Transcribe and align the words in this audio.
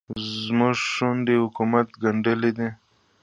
زموږ 0.43 0.75
شونډې 0.91 1.35
حکومت 1.43 1.87
ګنډلې 2.03 2.51
دي. 2.57 2.69